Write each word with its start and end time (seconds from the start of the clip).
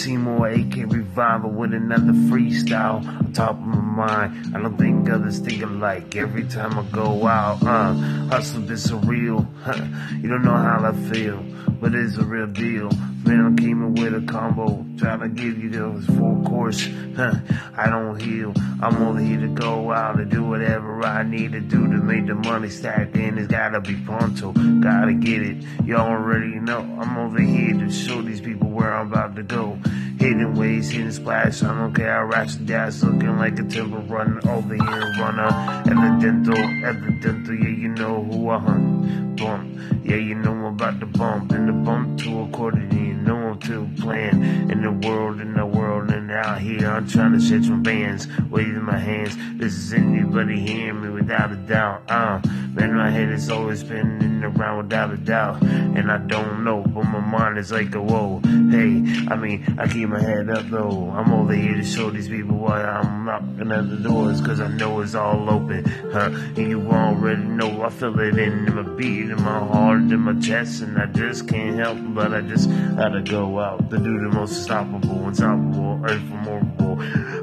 Seymour, 0.00 0.48
AK 0.48 0.76
Revival 0.86 1.50
with 1.50 1.74
another 1.74 2.14
freestyle 2.30 3.06
on 3.06 3.34
top 3.34 3.50
of 3.50 3.60
my 3.60 3.76
mind. 3.76 4.56
I 4.56 4.62
don't 4.62 4.78
think 4.78 5.10
others 5.10 5.40
think 5.40 5.62
alike 5.62 6.16
every 6.16 6.44
time 6.44 6.78
I 6.78 6.82
go 6.90 7.26
out. 7.26 7.62
Uh, 7.62 7.92
hustle 8.30 8.62
this 8.62 8.86
surreal. 8.86 9.46
Huh. 9.62 9.84
You 10.16 10.30
don't 10.30 10.42
know 10.42 10.56
how 10.56 10.86
I 10.86 10.94
feel, 11.12 11.44
but 11.82 11.94
it's 11.94 12.16
a 12.16 12.24
real 12.24 12.46
deal. 12.46 12.90
Man, 13.26 13.52
I 13.52 13.60
came 13.60 13.82
in 13.82 13.94
with 13.94 14.14
a 14.14 14.26
combo, 14.26 14.86
trying 15.00 15.20
to 15.20 15.28
give 15.28 15.58
you 15.58 15.70
those 15.70 16.04
full 16.04 16.44
course. 16.44 16.86
Huh. 17.16 17.34
I 17.74 17.88
don't 17.88 18.20
heal. 18.20 18.52
I'm 18.82 19.02
only 19.02 19.24
here 19.24 19.40
to 19.40 19.48
go 19.48 19.90
out 19.90 20.20
and 20.20 20.30
do 20.30 20.44
whatever 20.44 21.02
I 21.04 21.22
need 21.22 21.52
to 21.52 21.60
do 21.60 21.86
to 21.86 21.96
make 21.96 22.26
the 22.26 22.34
money 22.34 22.68
stack. 22.68 23.14
And 23.14 23.38
it's 23.38 23.48
gotta 23.48 23.80
be 23.80 23.96
pronto. 23.96 24.52
Gotta 24.52 25.14
get 25.14 25.42
it. 25.42 25.64
Y'all 25.86 26.06
already 26.06 26.60
know. 26.60 26.80
I'm 27.00 27.16
over 27.16 27.40
here 27.40 27.72
to 27.72 27.90
show 27.90 28.20
these 28.20 28.42
people 28.42 28.68
where 28.68 28.92
I'm 28.92 29.10
about 29.10 29.36
to 29.36 29.42
go. 29.42 29.78
Hidden 30.18 30.54
ways, 30.54 30.90
hidden 30.90 31.12
splash. 31.12 31.62
I 31.62 31.74
don't 31.74 31.94
care. 31.94 32.18
I 32.18 32.22
ratchet 32.24 32.66
dash, 32.66 33.02
looking 33.02 33.38
like 33.38 33.58
a 33.58 33.62
timber 33.62 34.00
runner 34.00 34.40
over 34.50 34.74
here, 34.74 35.12
runner. 35.18 35.48
Evidential, 35.86 36.58
evidential. 36.84 37.54
Yeah, 37.54 37.68
you 37.70 37.88
know 37.88 38.22
who 38.22 38.50
I 38.50 38.58
hunt. 38.58 39.36
Bump. 39.36 39.80
Yeah, 40.04 40.16
you 40.16 40.34
know 40.34 40.52
I'm 40.52 40.64
about 40.64 41.00
to 41.00 41.06
bump. 41.06 41.52
And 41.52 41.68
the 41.68 41.72
bump 41.72 42.20
to 42.20 42.42
accordion. 42.42 42.90
You 42.92 43.14
know 43.14 43.39
to 43.62 43.88
plan. 44.00 44.70
In 44.70 44.82
the 44.82 45.08
world, 45.08 45.40
in 45.40 45.54
the 45.54 45.66
world, 45.66 46.10
and 46.10 46.30
out 46.30 46.60
here, 46.60 46.88
I'm 46.88 47.08
trying 47.08 47.32
to 47.32 47.40
set 47.40 47.64
some 47.64 47.82
bands. 47.82 48.26
Waving 48.50 48.82
my 48.82 48.98
hands. 48.98 49.36
This 49.58 49.74
is 49.74 49.92
anybody 49.92 50.60
hearing 50.60 51.02
me 51.02 51.08
without 51.10 51.52
a 51.52 51.56
doubt. 51.56 52.10
Uh, 52.10 52.40
man, 52.74 52.94
my 52.94 53.10
head 53.10 53.30
is 53.30 53.50
always 53.50 53.80
spinning 53.80 54.42
around 54.42 54.78
without 54.78 55.12
a 55.12 55.16
doubt. 55.16 55.62
And 55.62 56.10
I 56.10 56.18
don't 56.18 56.64
know, 56.64 56.82
but 56.82 57.04
my 57.04 57.20
mind 57.20 57.58
is 57.58 57.72
like 57.72 57.94
a 57.94 58.02
whoa. 58.02 58.40
Hey, 58.44 59.04
I 59.28 59.36
mean, 59.36 59.76
I 59.78 59.88
keep 59.88 60.08
my 60.08 60.20
head 60.20 60.48
up 60.50 60.68
though. 60.68 61.10
I'm 61.10 61.32
over 61.32 61.54
here 61.54 61.74
to 61.74 61.84
show 61.84 62.10
these 62.10 62.28
people 62.28 62.56
why 62.56 62.82
I'm 62.82 63.24
knocking 63.24 63.72
at 63.72 63.88
the 63.90 63.96
doors, 63.96 64.40
cause 64.40 64.60
I 64.60 64.68
know 64.68 65.00
it's 65.00 65.14
all 65.14 65.48
open. 65.50 65.84
Huh? 66.12 66.30
And 66.32 66.58
you 66.58 66.90
already 66.90 67.42
know 67.42 67.82
I 67.82 67.90
feel 67.90 68.18
it 68.20 68.38
in 68.38 68.74
my 68.74 68.82
beat, 68.82 69.30
in 69.30 69.42
my 69.42 69.58
heart, 69.58 70.00
in 70.00 70.20
my 70.20 70.40
chest, 70.40 70.82
and 70.82 70.98
I 70.98 71.06
just 71.06 71.48
can't 71.48 71.78
help 71.78 71.98
but 72.14 72.32
I 72.32 72.40
just 72.40 72.68
gotta 72.96 73.22
go 73.22 73.60
out 73.60 73.90
to 73.90 73.98
do 73.98 74.20
the 74.20 74.28
most 74.28 74.56
unstoppable, 74.56 75.28
unstoppable, 75.28 76.04
unformable. 76.04 76.98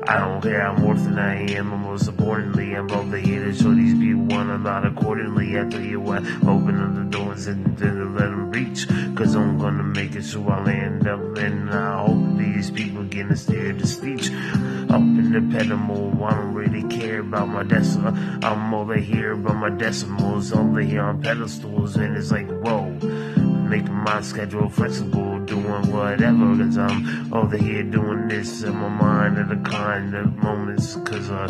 I 0.09 0.19
don't 0.19 0.41
care 0.41 0.61
how 0.61 0.73
more 0.73 0.95
than 0.95 1.17
I 1.19 1.51
am, 1.51 1.73
and 1.73 1.83
most 1.83 2.07
importantly, 2.07 2.73
I'm 2.73 2.91
over 2.91 3.17
here 3.17 3.45
to 3.45 3.53
show 3.53 3.73
these 3.73 3.97
people 3.97 4.23
one 4.35 4.49
I'm 4.49 4.63
not 4.63 4.85
accordingly. 5.17 5.59
I 5.59 5.65
tell 5.65 5.81
you 5.81 5.99
what, 5.99 6.23
open 6.47 6.79
up 6.79 6.95
the 6.95 7.17
doors 7.17 7.47
and 7.47 7.77
then 7.77 8.15
let 8.15 8.25
them 8.25 8.51
reach, 8.51 8.87
cause 9.15 9.35
I'm 9.35 9.57
gonna 9.57 9.83
make 9.83 10.15
it 10.15 10.23
so 10.23 10.47
I'll 10.47 10.67
end 10.67 11.07
up, 11.07 11.37
and 11.37 11.69
I 11.69 12.05
hope 12.05 12.37
these 12.37 12.71
people 12.71 13.03
get 13.03 13.27
instead 13.27 13.79
to 13.79 13.87
speech. 13.87 14.29
Up 14.89 15.01
in 15.01 15.31
the 15.31 15.57
pedal, 15.57 16.23
I 16.23 16.35
don't 16.35 16.53
really 16.53 16.83
care 16.83 17.19
about 17.19 17.47
my 17.49 17.63
decimal. 17.63 18.13
I'm 18.45 18.73
over 18.73 18.95
here 18.95 19.33
about 19.33 19.55
my 19.55 19.69
decimals, 19.69 20.53
over 20.53 20.81
here 20.81 21.01
on 21.01 21.21
pedestals, 21.21 21.95
and 21.95 22.15
it's 22.15 22.31
like, 22.31 22.47
whoa 22.47 22.97
making 23.67 23.93
my 23.93 24.21
schedule 24.21 24.69
flexible, 24.69 25.39
doing 25.39 25.91
whatever, 25.91 26.55
cause 26.55 26.77
I'm 26.77 27.33
over 27.33 27.57
here 27.57 27.83
doing 27.83 28.29
this 28.29 28.63
in 28.63 28.73
my 28.73 28.87
mind 28.87 29.37
at 29.37 29.49
the 29.49 29.69
kind 29.69 30.15
of 30.15 30.33
moments, 30.37 30.95
cause 30.95 31.29
uh, 31.29 31.49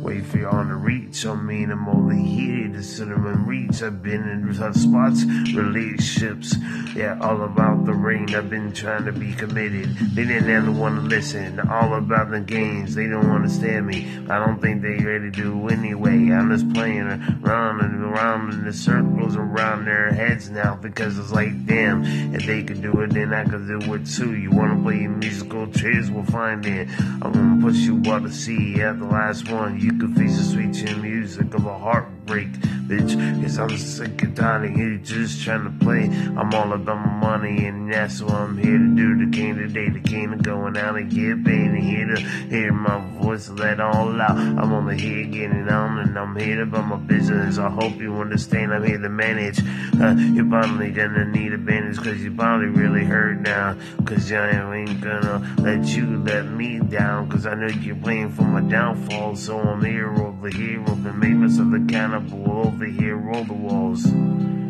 wait 0.00 0.24
for 0.24 0.38
y'all 0.38 0.64
to 0.64 0.76
reach. 0.76 1.03
I 1.22 1.34
mean, 1.34 1.70
I'm 1.70 1.88
over 1.88 2.12
here 2.12 2.68
to 2.68 2.82
cinnamon 2.82 3.46
reach. 3.46 3.82
I've 3.82 4.02
been 4.02 4.28
in 4.28 4.52
tough 4.52 4.74
spots, 4.74 5.24
relationships, 5.54 6.56
yeah, 6.94 7.16
all 7.20 7.42
about 7.42 7.84
the 7.84 7.94
rain. 7.94 8.34
I've 8.34 8.50
been 8.50 8.72
trying 8.72 9.04
to 9.04 9.12
be 9.12 9.32
committed. 9.32 9.96
They 10.14 10.24
didn't 10.24 10.50
ever 10.50 10.72
want 10.72 10.96
to 10.96 11.02
listen. 11.02 11.60
All 11.60 11.94
about 11.94 12.32
the 12.32 12.40
games. 12.40 12.96
They 12.96 13.06
don't 13.06 13.30
understand 13.30 13.86
me. 13.86 14.26
I 14.28 14.44
don't 14.44 14.60
think 14.60 14.82
they 14.82 14.96
ready 14.96 15.30
to 15.30 15.68
anyway. 15.68 16.32
I'm 16.32 16.50
just 16.50 16.72
playing 16.74 17.06
around 17.06 17.80
and 17.80 18.02
around 18.02 18.52
in 18.52 18.64
the 18.64 18.72
around 19.32 19.86
their 19.86 20.12
heads 20.12 20.50
now 20.50 20.76
because 20.76 21.18
it's 21.18 21.32
like, 21.32 21.66
damn, 21.66 22.04
if 22.34 22.44
they 22.46 22.62
could 22.62 22.82
do 22.82 22.92
it, 23.00 23.14
then 23.14 23.32
I 23.32 23.44
could 23.44 23.66
do 23.66 23.94
it 23.94 24.06
too. 24.06 24.34
You 24.36 24.50
wanna 24.50 24.82
play 24.82 25.06
musical 25.06 25.66
chairs? 25.68 26.10
We'll 26.10 26.24
find 26.24 26.64
it. 26.66 26.88
I'm 27.22 27.32
gonna 27.32 27.62
put 27.62 27.74
you 27.74 28.02
out 28.12 28.22
to 28.22 28.32
sea 28.32 28.80
at 28.82 28.98
the 28.98 29.06
last 29.06 29.50
one. 29.50 29.80
You 29.80 29.98
could 29.98 30.16
face 30.16 30.36
the 30.36 30.44
sweet 30.44 30.74
chin 30.74 31.02
music 31.02 31.54
of 31.54 31.64
a 31.66 31.78
heartbreak, 31.78 32.50
bitch. 32.86 33.42
Cause 33.42 33.58
I'm 33.58 33.76
sick 33.78 34.22
and 34.22 34.36
tired 34.36 34.70
of 34.70 34.76
you 34.76 34.98
just 34.98 35.42
trying 35.42 35.64
to 35.64 35.84
play. 35.84 36.04
I'm 36.04 36.52
all 36.54 36.72
about 36.72 36.96
my 37.06 37.38
money, 37.38 37.66
and 37.66 37.92
that's 37.92 38.22
what 38.22 38.34
I'm 38.34 38.56
here 38.58 38.78
to 38.78 38.94
do. 38.94 39.26
The 39.26 39.33
today, 39.66 39.88
the 39.88 40.00
king 40.00 40.32
of 40.32 40.42
going 40.42 40.76
out 40.76 40.96
and 40.96 41.10
get 41.10 41.44
paid. 41.44 41.70
And 41.70 41.78
here 41.78 42.06
to 42.06 42.20
hear 42.20 42.72
my 42.72 43.00
voice 43.18 43.48
let 43.48 43.80
all 43.80 44.20
out. 44.20 44.36
I'm 44.36 44.72
on 44.72 44.86
the 44.86 44.94
here 44.94 45.24
getting 45.26 45.68
on, 45.68 45.98
and 45.98 46.18
I'm 46.18 46.36
here 46.36 46.62
about 46.62 46.86
my 46.86 46.96
business. 46.96 47.58
I 47.58 47.70
hope 47.70 47.96
you 47.96 48.14
understand. 48.16 48.72
I'm 48.74 48.84
here 48.84 48.98
to 48.98 49.08
manage. 49.08 49.60
Uh, 50.00 50.14
you're 50.34 50.48
probably 50.48 50.90
gonna 50.90 51.24
need 51.26 51.52
a 51.52 51.58
bandage, 51.58 51.96
cause 51.98 52.20
you 52.20 52.34
probably 52.34 52.66
really 52.66 53.04
hurt 53.04 53.40
now. 53.40 53.76
Cause 54.04 54.30
I 54.32 54.50
ain't 54.50 55.00
gonna 55.00 55.54
let 55.58 55.86
you 55.88 56.18
let 56.18 56.46
me 56.46 56.80
down. 56.80 57.28
Cause 57.28 57.46
I 57.46 57.54
know 57.54 57.68
you're 57.68 57.96
playing 57.96 58.30
for 58.32 58.42
my 58.42 58.60
downfall. 58.60 59.36
So 59.36 59.58
I'm 59.58 59.84
here 59.84 60.12
over 60.14 60.48
here, 60.48 60.80
over 60.82 61.12
make 61.12 61.32
myself 61.32 61.72
accountable. 61.72 62.66
Over 62.66 62.84
here, 62.84 63.16
roll 63.16 63.44
the 63.44 63.54
walls. 63.54 64.63